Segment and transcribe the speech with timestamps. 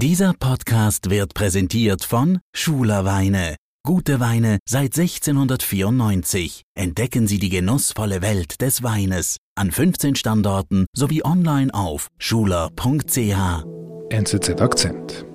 [0.00, 3.56] Dieser Podcast wird präsentiert von Schuler Weine.
[3.84, 6.62] Gute Weine seit 1694.
[6.76, 13.64] Entdecken Sie die genussvolle Welt des Weines an 15 Standorten sowie online auf schuler.ch.
[14.10, 15.26] NZZ Akzent.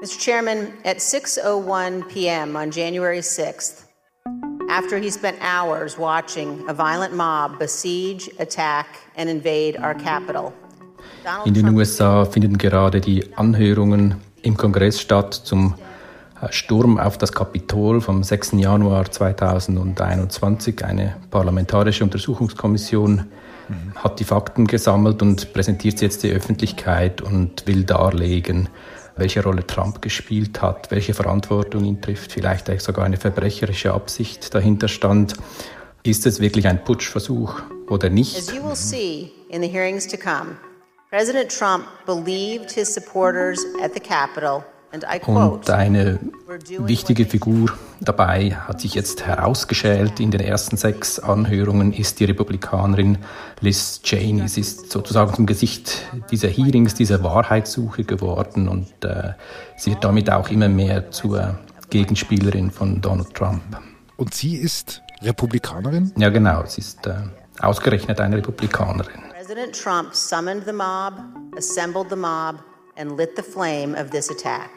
[0.00, 0.18] Mr.
[0.18, 2.56] Chairman, at 6:01 p.m.
[2.56, 3.85] on January 6th,
[4.68, 10.52] after he spent hours watching a violent mob besiege, attack and invade our capital.
[11.44, 15.74] In den USA finden gerade die Anhörungen im Kongress statt zum
[16.40, 18.52] äh, Sturm auf das Kapitol vom 6.
[18.52, 20.84] Januar 2021.
[20.84, 23.26] Eine parlamentarische Untersuchungskommission
[23.96, 28.68] hat die Fakten gesammelt und präsentiert sie jetzt der Öffentlichkeit und will darlegen,
[29.16, 34.88] welche Rolle Trump gespielt hat, welche Verantwortung ihn trifft, vielleicht sogar eine verbrecherische Absicht dahinter
[34.88, 35.34] stand.
[36.02, 38.36] Ist es wirklich ein Putschversuch oder nicht?
[38.36, 40.56] As you will see in the hearings to come,
[41.10, 44.64] President Trump believed his supporters at the Capitol
[45.26, 46.18] und eine
[46.78, 47.70] wichtige Figur
[48.00, 53.18] dabei hat sich jetzt herausgeschält in den ersten sechs Anhörungen, ist die Republikanerin
[53.60, 54.48] Liz Cheney.
[54.48, 59.32] Sie ist sozusagen zum Gesicht dieser Hearings, dieser Wahrheitssuche geworden und äh,
[59.76, 61.58] sie wird damit auch immer mehr zur
[61.90, 63.62] Gegenspielerin von Donald Trump.
[64.16, 66.12] Und sie ist Republikanerin?
[66.16, 66.64] Ja, genau.
[66.66, 67.14] Sie ist äh,
[67.60, 69.22] ausgerechnet eine Republikanerin.
[69.32, 71.14] President Trump summoned the mob,
[71.56, 72.56] assembled the mob
[72.96, 74.70] and lit the flame of this attack.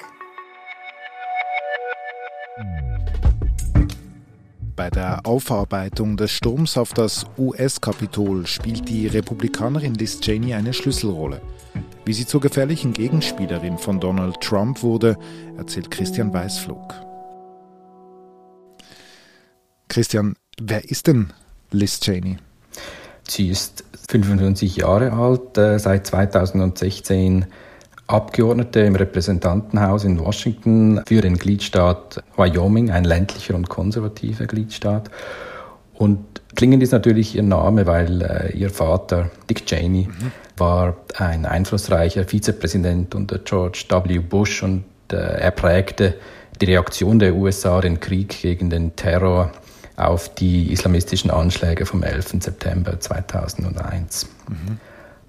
[4.75, 11.41] Bei der Aufarbeitung des Sturms auf das US-Kapitol spielt die Republikanerin Liz Cheney eine Schlüsselrolle.
[12.05, 15.17] Wie sie zur gefährlichen Gegenspielerin von Donald Trump wurde,
[15.57, 16.93] erzählt Christian Weißflug.
[19.89, 21.33] Christian, wer ist denn
[21.71, 22.37] Liz Cheney?
[23.27, 27.45] Sie ist 55 Jahre alt, äh, seit 2016
[28.09, 35.11] Abgeordnete im Repräsentantenhaus in Washington für den Gliedstaat Wyoming, ein ländlicher und konservativer Gliedstaat.
[35.93, 36.25] Und
[36.55, 40.31] klingend ist natürlich ihr Name, weil äh, ihr Vater, Dick Cheney, mhm.
[40.57, 44.17] war ein einflussreicher Vizepräsident unter George W.
[44.17, 46.15] Bush und äh, er prägte
[46.59, 49.51] die Reaktion der USA, den Krieg gegen den Terror
[49.97, 52.37] auf die islamistischen Anschläge vom 11.
[52.39, 54.27] September 2001.
[54.47, 54.79] Mhm.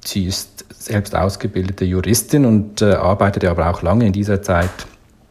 [0.05, 4.71] Sie ist selbst ausgebildete Juristin und äh, arbeitete aber auch lange in dieser Zeit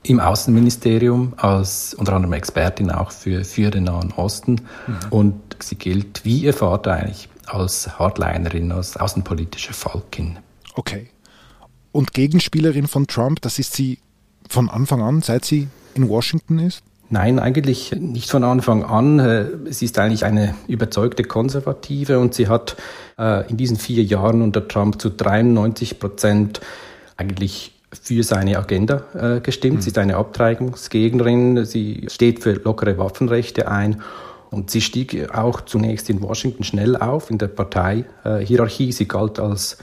[0.03, 4.61] im Außenministerium als unter anderem Expertin auch für, für den Nahen Osten.
[4.87, 4.97] Mhm.
[5.09, 10.39] Und sie gilt wie ihr Vater eigentlich als Hardlinerin, als außenpolitische Falkin.
[10.75, 11.09] Okay.
[11.91, 13.99] Und Gegenspielerin von Trump, das ist sie
[14.47, 16.83] von Anfang an, seit sie in Washington ist?
[17.11, 19.19] Nein, eigentlich nicht von Anfang an.
[19.19, 22.75] Äh, sie ist eigentlich eine überzeugte Konservative und sie hat
[23.17, 26.61] äh, in diesen vier Jahren unter Trump zu 93 Prozent
[27.17, 29.77] eigentlich für seine Agenda äh, gestimmt.
[29.77, 29.81] Mhm.
[29.81, 34.03] Sie ist eine Abtreibungsgegnerin, sie steht für lockere Waffenrechte ein
[34.51, 38.91] und sie stieg auch zunächst in Washington schnell auf in der Parteihierarchie.
[38.91, 39.77] Sie galt als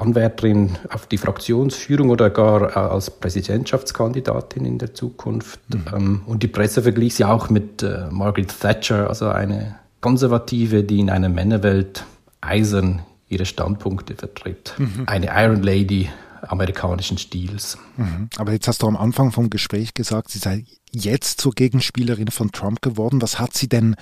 [0.00, 5.60] Anwärterin auf die Fraktionsführung oder gar äh, als Präsidentschaftskandidatin in der Zukunft.
[5.68, 5.84] Mhm.
[5.94, 11.00] Ähm, und die Presse verglich sie auch mit äh, Margaret Thatcher, also eine Konservative, die
[11.00, 12.04] in einer Männerwelt
[12.40, 14.74] eisern ihre Standpunkte vertritt.
[14.78, 15.04] Mhm.
[15.06, 16.08] Eine Iron Lady
[16.42, 17.78] amerikanischen Stils.
[17.96, 18.30] Mhm.
[18.36, 22.52] Aber jetzt hast du am Anfang vom Gespräch gesagt, sie sei jetzt zur Gegenspielerin von
[22.52, 23.20] Trump geworden.
[23.22, 23.96] Was hat sie denn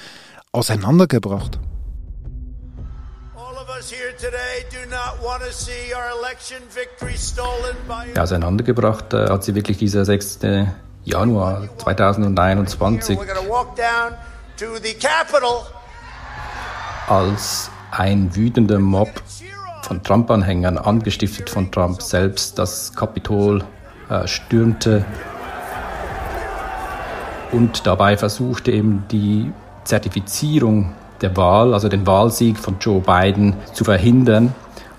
[0.53, 1.59] auseinandergebracht?
[8.15, 10.41] Ja, auseinandergebracht äh, hat sie wirklich dieser 6.
[11.05, 13.19] Januar 2021,
[17.09, 19.11] als ein wütender Mob
[19.83, 23.65] von Trump-Anhängern, angestiftet von Trump selbst, das Kapitol
[24.09, 25.05] äh, stürmte
[27.53, 29.53] und dabei versuchte eben die
[29.85, 34.55] Zertifizierung der Wahl, also den Wahlsieg von Joe Biden zu verhindern,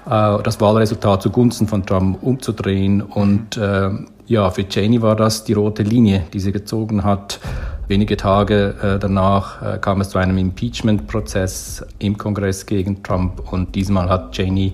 [0.05, 3.01] äh, das Wahlresultat zugunsten von Trump umzudrehen.
[3.01, 3.89] Und äh,
[4.27, 7.39] ja, für Cheney war das die rote Linie, die sie gezogen hat.
[7.87, 14.09] Wenige Tage äh, danach kam es zu einem Impeachment-Prozess im Kongress gegen Trump und diesmal
[14.09, 14.73] hat Cheney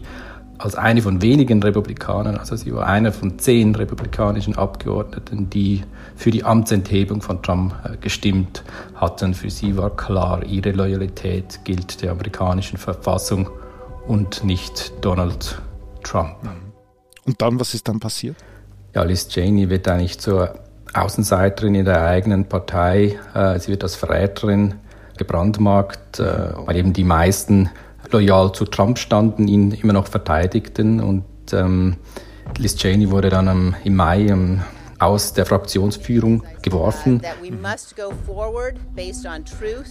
[0.63, 5.83] als eine von wenigen Republikanern, also sie war einer von zehn republikanischen Abgeordneten, die
[6.15, 8.63] für die Amtsenthebung von Trump äh, gestimmt
[8.95, 9.33] hatten.
[9.33, 13.49] Für sie war klar, ihre Loyalität gilt der amerikanischen Verfassung
[14.07, 15.61] und nicht Donald
[16.01, 16.37] Trump.
[17.25, 18.37] Und dann, was ist dann passiert?
[18.95, 20.53] Ja, Liz Cheney wird eigentlich zur
[20.93, 23.19] Außenseiterin in der eigenen Partei.
[23.33, 24.75] Äh, sie wird als Verräterin
[25.17, 27.69] gebrandmarkt, äh, weil eben die meisten
[28.13, 31.01] loyal zu Trump standen, ihn immer noch verteidigten.
[31.01, 31.97] Und ähm,
[32.57, 34.61] Liz Cheney wurde dann ähm, im Mai ähm,
[34.99, 37.21] aus der Fraktionsführung geworfen.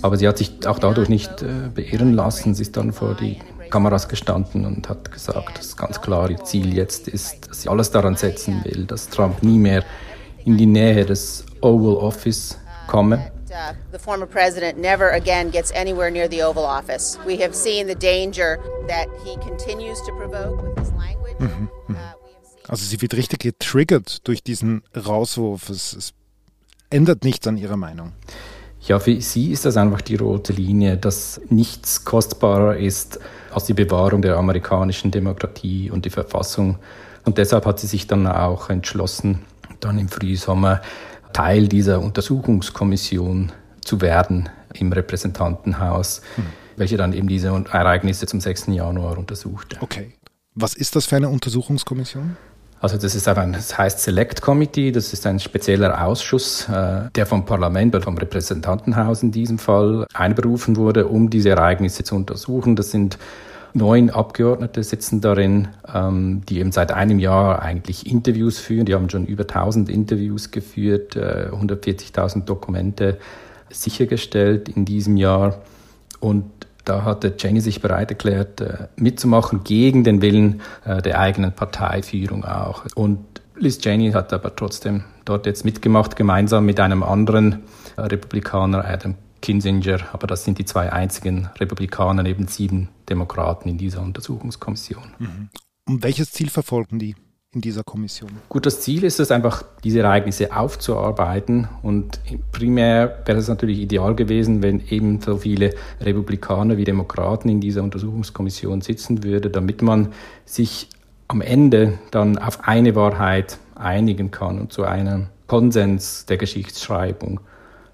[0.03, 2.55] Aber sie hat sich auch dadurch nicht äh, beirren lassen.
[2.55, 3.39] Sie ist dann vor die
[3.71, 7.91] Kameras gestanden und hat gesagt, dass ganz klar ihr Ziel jetzt ist, dass sie alles
[7.91, 9.85] daran setzen will, dass Trump nie mehr
[10.45, 13.31] in die Nähe des Oval Office komme.
[13.53, 17.19] Uh, the former president never again gets anywhere near the Oval Office.
[17.27, 18.59] We have seen the danger
[18.89, 21.37] that he continues to provoke with his language.
[21.39, 21.97] Mhm, mhm.
[21.97, 22.15] Uh,
[22.67, 25.69] also sie wird richtig getriggert durch diesen Rauswurf.
[25.69, 26.15] Es, es
[26.89, 28.13] ändert nichts an ihrer Meinung.
[28.81, 33.21] Ja, für sie ist das einfach die rote Linie, dass nichts kostbarer ist
[33.53, 36.79] als die Bewahrung der amerikanischen Demokratie und die Verfassung.
[37.27, 39.45] Und deshalb hat sie sich dann auch entschlossen,
[39.81, 40.81] dann im Frühsommer
[41.33, 43.53] Teil dieser Untersuchungskommission
[43.83, 46.47] zu werden im Repräsentantenhaus, hm.
[46.77, 48.67] welche dann eben diese Ereignisse zum 6.
[48.69, 49.77] Januar untersuchte.
[49.81, 50.13] Okay.
[50.55, 52.37] Was ist das für eine Untersuchungskommission?
[52.83, 57.27] Also das ist ein, das heißt Select Committee, das ist ein spezieller Ausschuss, äh, der
[57.27, 62.75] vom Parlament oder vom Repräsentantenhaus in diesem Fall einberufen wurde, um diese Ereignisse zu untersuchen.
[62.75, 63.19] Das sind
[63.75, 68.87] neun Abgeordnete sitzen darin, ähm, die eben seit einem Jahr eigentlich Interviews führen.
[68.87, 73.19] Die haben schon über 1000 Interviews geführt, äh, 140.000 Dokumente
[73.71, 75.59] sichergestellt in diesem Jahr.
[76.21, 76.45] Und
[76.85, 82.45] da hatte Jenny sich bereit erklärt, äh, mitzumachen gegen den Willen äh, der eigenen Parteiführung
[82.45, 82.85] auch.
[82.95, 83.19] Und
[83.57, 87.63] Liz Cheney hat aber trotzdem dort jetzt mitgemacht, gemeinsam mit einem anderen
[87.97, 90.09] äh, Republikaner, Adam Kinzinger.
[90.13, 95.05] Aber das sind die zwei einzigen Republikaner neben sieben Demokraten in dieser Untersuchungskommission.
[95.19, 95.49] Mhm.
[95.87, 97.15] Und welches Ziel verfolgen die?
[97.55, 98.31] in dieser Kommission?
[98.49, 101.69] Gut, das Ziel ist es einfach, diese Ereignisse aufzuarbeiten.
[101.83, 107.83] Und primär wäre es natürlich ideal gewesen, wenn ebenso viele Republikaner wie Demokraten in dieser
[107.83, 110.09] Untersuchungskommission sitzen würde, damit man
[110.47, 110.89] sich
[111.29, 117.41] am Ende dann auf eine Wahrheit einigen kann und zu einem Konsens der Geschichtsschreibung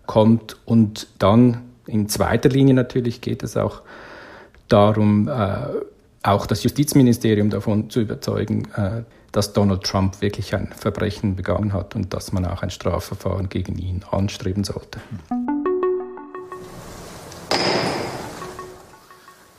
[0.08, 0.56] kommt.
[0.64, 3.82] Und dann in zweiter Linie natürlich geht es auch
[4.66, 5.58] darum, äh,
[6.25, 11.94] auch das Justizministerium davon zu überzeugen, äh, dass Donald Trump wirklich ein Verbrechen begangen hat
[11.94, 14.99] und dass man auch ein Strafverfahren gegen ihn anstreben sollte.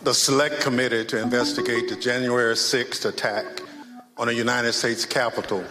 [0.03, 3.61] The Select Committee to investigate the January 6th attack
[4.17, 5.63] on the United States Capitol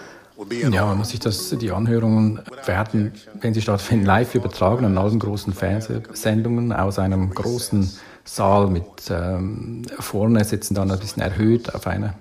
[0.71, 5.53] ja, muss ich das, die Anhörungen werden, wenn sie stattfinden, live übertragen an allen großen
[5.53, 7.91] Fernsehsendungen aus einem großen
[8.25, 12.15] Saal mit ähm, vorne sitzen dann ein bisschen erhöht auf einer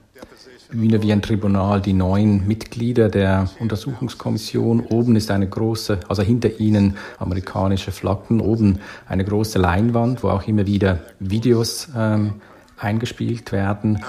[0.72, 4.82] Bühne wie ein Tribunal die neun Mitglieder der Untersuchungskommission.
[4.82, 10.46] Oben ist eine große, also hinter ihnen amerikanische Flaggen, oben eine große Leinwand, wo auch
[10.48, 12.34] immer wieder Videos ähm,
[12.78, 14.00] eingespielt werden.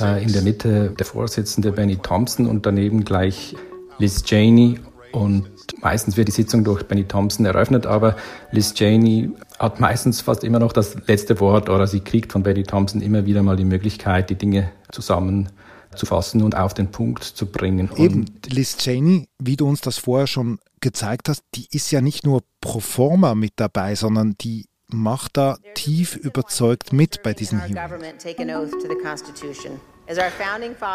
[0.00, 3.54] Äh, in der Mitte der Vorsitzende Benny Thompson und daneben gleich
[3.98, 4.80] Liz Cheney
[5.12, 5.50] und
[5.82, 8.16] meistens wird die Sitzung durch Benny Thompson eröffnet, aber
[8.50, 12.62] Liz Cheney hat meistens fast immer noch das letzte Wort oder sie kriegt von Benny
[12.62, 17.90] Thompson immer wieder mal die Möglichkeit, die Dinge zusammenzufassen und auf den Punkt zu bringen.
[17.96, 22.00] Eben, und Liz Cheney, wie du uns das vorher schon gezeigt hast, die ist ja
[22.00, 27.60] nicht nur pro forma mit dabei, sondern die macht da tief überzeugt mit bei diesen
[27.60, 28.24] Hearings.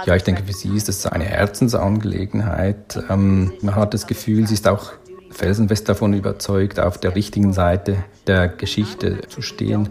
[0.05, 2.99] Ja, ich denke, für sie ist es eine Herzensangelegenheit.
[3.09, 4.93] Ähm, man hat das Gefühl, sie ist auch
[5.31, 9.89] felsenfest davon überzeugt, auf der richtigen Seite der Geschichte zu stehen.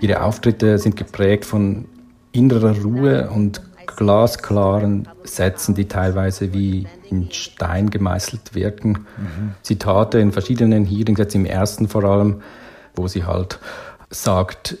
[0.00, 1.88] Ihre Auftritte sind geprägt von
[2.32, 9.06] innerer Ruhe und glasklaren Sätzen, die teilweise wie in Stein gemeißelt wirken.
[9.16, 9.54] Mhm.
[9.62, 12.42] Zitate in verschiedenen Hearings, jetzt im ersten vor allem,
[12.94, 13.58] wo sie halt
[14.10, 14.76] sagt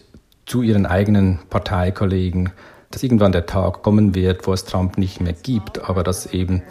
[0.46, 2.50] zu ihren eigenen Parteikollegen,
[2.90, 6.62] dass irgendwann der Tag kommen wird, wo es Trump nicht mehr gibt, aber dass eben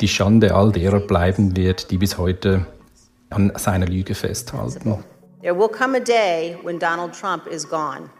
[0.00, 2.66] die Schande all derer bleiben wird, die bis heute
[3.30, 5.04] an seiner Lüge festhalten.
[5.42, 8.10] There will come a day when Donald Trump is gone,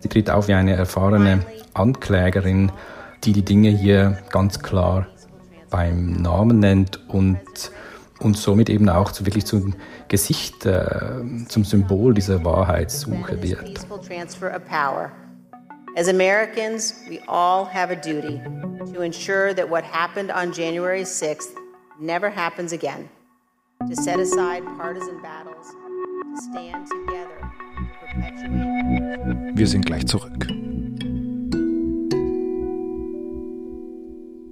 [0.00, 1.40] Sie tritt auf wie eine erfahrene
[1.74, 2.72] Anklägerin,
[3.24, 5.06] die die Dinge hier ganz klar
[5.70, 7.38] beim Namen nennt und
[8.20, 9.74] und somit eben auch zu, wirklich zum
[10.08, 13.78] Gesicht, äh, zum Symbol dieser Wahrheitssuche wird.
[15.96, 18.40] As Americans, we all have a duty
[18.92, 21.54] to ensure that what happened on January 6th
[21.98, 23.08] never happens again.
[23.88, 27.52] To set aside partisan battles, to stand together,
[29.54, 30.46] Wir sind gleich zurück.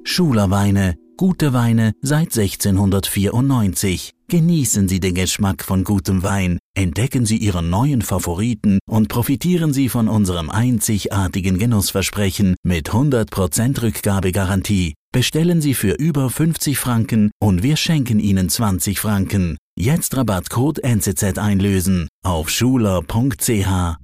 [0.05, 4.13] Schulerweine, gute Weine seit 1694.
[4.29, 9.89] Genießen Sie den Geschmack von gutem Wein, entdecken Sie Ihren neuen Favoriten und profitieren Sie
[9.89, 14.95] von unserem einzigartigen Genussversprechen mit 100% Rückgabegarantie.
[15.17, 19.57] Bestellen Sie für über 50 Franken und wir schenken Ihnen 20 Franken.
[19.75, 23.97] Jetzt Rabattcode NCZ einlösen auf schuler.ch.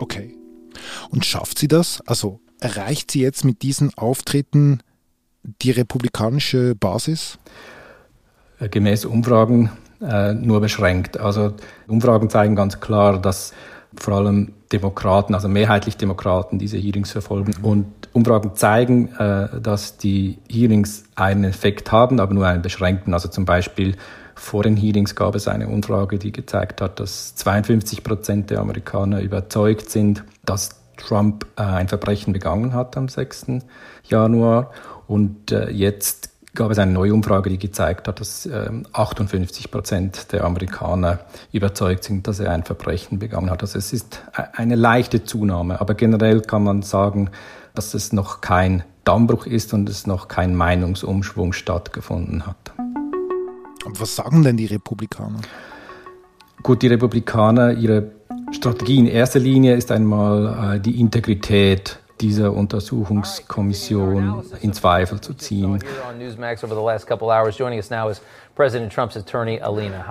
[0.00, 0.36] Okay.
[1.10, 2.00] Und schafft sie das?
[2.06, 4.80] Also erreicht sie jetzt mit diesen Auftritten
[5.62, 7.38] die republikanische Basis?
[8.58, 11.18] Äh, gemäß Umfragen äh, nur beschränkt.
[11.18, 11.54] Also
[11.86, 13.52] Umfragen zeigen ganz klar, dass
[13.96, 17.54] vor allem Demokraten, also mehrheitlich Demokraten, diese Hearings verfolgen.
[17.62, 23.14] Und Umfragen zeigen, äh, dass die Hearings einen Effekt haben, aber nur einen beschränkten.
[23.14, 23.96] Also zum Beispiel
[24.34, 29.20] vor den Hearings gab es eine Umfrage, die gezeigt hat, dass 52 Prozent der Amerikaner
[29.20, 33.46] überzeugt sind, dass Trump äh, ein Verbrechen begangen hat am 6.
[34.04, 34.70] Januar.
[35.06, 38.48] Und äh, jetzt gab es eine neue Umfrage, die gezeigt hat, dass
[38.92, 41.20] 58 ähm, Prozent der Amerikaner
[41.52, 43.62] überzeugt sind, dass er ein Verbrechen begangen hat.
[43.62, 47.30] Also es ist e-, eine leichte Zunahme, aber generell kann man sagen,
[47.74, 52.72] dass es noch kein Dammbruch ist und es noch kein Meinungsumschwung stattgefunden hat.
[53.84, 55.40] Und was sagen denn die Republikaner?
[56.64, 58.10] Gut, die Republikaner, ihre
[58.50, 65.78] Strategie in erster Linie ist einmal äh, die Integrität dieser Untersuchungskommission in Zweifel zu ziehen.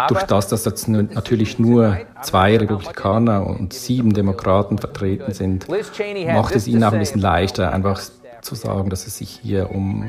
[0.08, 6.68] Durch das, dass jetzt natürlich nur zwei Republikaner und sieben Demokraten vertreten sind, macht es
[6.68, 8.02] ihnen auch ein bisschen leichter, einfach
[8.42, 10.08] zu sagen, dass es sich hier um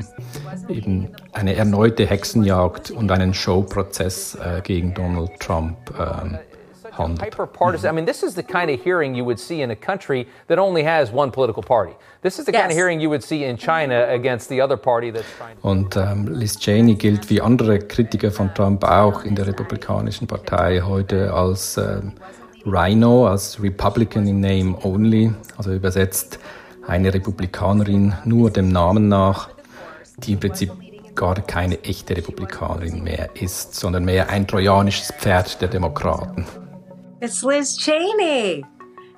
[0.69, 6.37] eben eine erneute Hexenjagd und einen Showprozess äh, gegen Donald Trump äh,
[6.99, 7.21] handelt.
[7.21, 7.89] Hyperpartisan.
[7.89, 10.59] I mean, this is the kind of hearing you would see in a country that
[10.59, 11.93] only has one political party.
[12.21, 12.61] This is the yes.
[12.61, 15.57] kind of hearing you would see in China against the other party that's trying.
[15.61, 20.81] Und ähm, Liz Cheney gilt wie andere Kritiker von Trump auch in der Republikanischen Partei
[20.81, 22.13] heute als ähm,
[22.65, 26.39] Rhino, als Republican in Name Only, also übersetzt
[26.87, 29.49] eine Republikanerin nur dem Namen nach,
[30.17, 30.71] die im Prinzip
[31.15, 36.45] gar keine echte Republikanerin mehr ist, sondern mehr ein trojanisches Pferd der Demokraten.
[37.21, 38.63] It's Liz Cheney.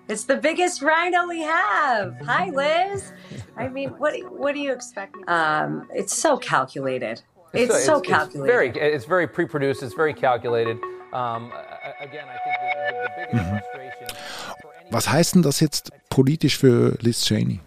[0.07, 2.15] It's the biggest rhino we have.
[2.25, 3.13] Hi, Liz.
[3.55, 5.15] I mean, what what do you expect?
[5.29, 7.21] Um, it's so calculated.
[7.53, 8.45] It's, it's so, it's, calculated.
[8.45, 9.83] It's very, it's very pre-produced.
[9.83, 10.77] It's very calculated.
[11.13, 11.51] Um,
[11.99, 13.59] again, I think the, the biggest mhm.
[13.59, 14.07] frustration.
[14.89, 17.59] Was heißt denn das jetzt politisch für Liz Cheney?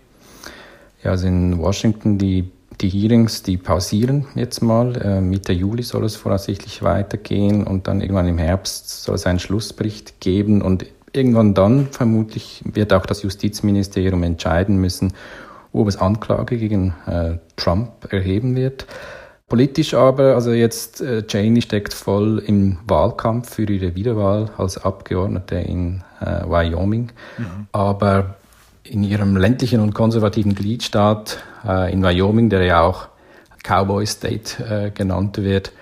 [1.05, 2.51] Ja, also in Washington die
[2.81, 4.97] die Hearings, die pausieren jetzt mal.
[4.97, 9.39] Äh, Mitte Juli soll es voraussichtlich weitergehen und dann irgendwann im Herbst soll es einen
[9.39, 15.13] Schlussbericht geben und irgendwann dann vermutlich wird auch das Justizministerium entscheiden müssen,
[15.73, 18.87] ob es Anklage gegen äh, Trump erheben wird.
[19.47, 25.57] Politisch aber, also jetzt äh, Cheney steckt voll im Wahlkampf für ihre Wiederwahl als Abgeordnete
[25.57, 27.13] in äh, Wyoming.
[27.39, 27.67] Mhm.
[27.71, 28.37] Aber
[28.83, 33.09] in ihrem ländlichen und konservativen Gliedstaat äh, in Wyoming, der ja auch
[33.63, 35.73] Cowboy State äh, genannt wird,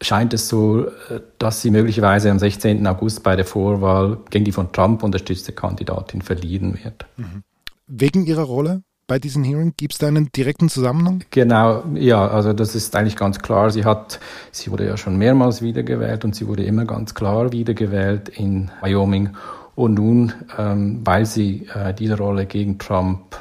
[0.00, 2.86] scheint es so, äh, dass sie möglicherweise am 16.
[2.86, 7.06] August bei der Vorwahl gegen die von Trump unterstützte Kandidatin verlieren wird.
[7.16, 7.42] Mhm.
[7.86, 11.22] Wegen ihrer Rolle bei diesen Hearings gibt es da einen direkten Zusammenhang?
[11.30, 13.70] Genau, ja, also das ist eigentlich ganz klar.
[13.70, 14.18] Sie hat,
[14.50, 19.30] sie wurde ja schon mehrmals wiedergewählt und sie wurde immer ganz klar wiedergewählt in Wyoming
[19.76, 23.36] und nun, ähm, weil sie äh, diese Rolle gegen Trump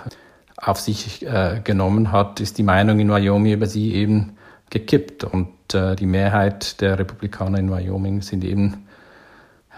[0.65, 4.38] auf sich äh, genommen hat, ist die Meinung in Wyoming über sie eben
[4.69, 5.24] gekippt.
[5.24, 8.86] Und äh, die Mehrheit der Republikaner in Wyoming sind eben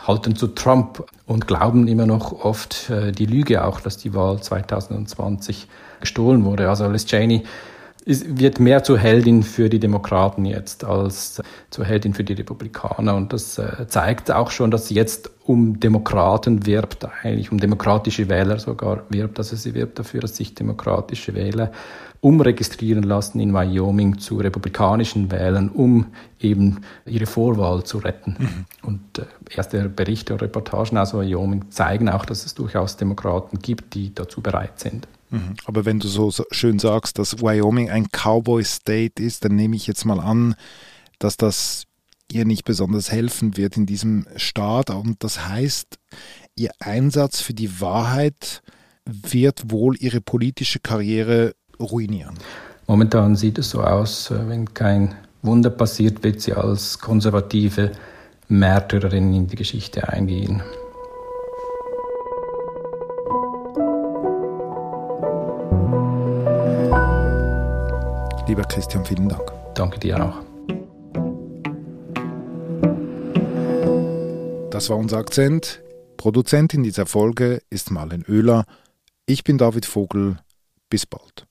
[0.05, 4.41] halten zu Trump und glauben immer noch oft äh, die Lüge auch, dass die Wahl
[4.41, 5.67] 2020
[5.99, 6.69] gestohlen wurde.
[6.69, 7.43] Also Liz Cheney
[8.07, 13.15] ist, wird mehr zur Heldin für die Demokraten jetzt als zur Heldin für die Republikaner.
[13.15, 18.29] Und das äh, zeigt auch schon, dass sie jetzt um Demokraten wirbt, eigentlich um demokratische
[18.29, 19.39] Wähler sogar wirbt.
[19.39, 21.73] Also sie wirbt dafür, dass sich demokratische Wähler
[22.21, 26.07] umregistrieren lassen in Wyoming zu republikanischen Wählern, um
[26.39, 28.37] eben ihre Vorwahl zu retten.
[28.39, 28.65] Mhm.
[28.83, 33.95] Und äh, erste Berichte und Reportagen aus Wyoming zeigen auch, dass es durchaus Demokraten gibt,
[33.95, 35.09] die dazu bereit sind.
[35.65, 39.87] Aber wenn du so schön sagst, dass Wyoming ein Cowboy State ist, dann nehme ich
[39.87, 40.55] jetzt mal an,
[41.19, 41.83] dass das
[42.31, 44.89] ihr nicht besonders helfen wird in diesem Staat.
[44.89, 45.97] Und das heißt,
[46.55, 48.61] ihr Einsatz für die Wahrheit
[49.05, 52.35] wird wohl ihre politische Karriere ruinieren.
[52.87, 57.91] Momentan sieht es so aus, äh, wenn kein Wunder passiert, wird sie als konservative
[58.47, 60.63] Märtyrerin in die Geschichte eingehen.
[68.47, 69.51] Lieber Christian, vielen Dank.
[69.75, 70.47] Danke dir auch.
[74.71, 75.81] Das war unser Akzent.
[76.17, 78.65] Produzentin dieser Folge ist Marlen Oehler.
[79.25, 80.37] Ich bin David Vogel.
[80.89, 81.46] Bis bald.